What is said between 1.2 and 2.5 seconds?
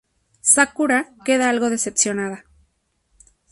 queda algo decepcionada.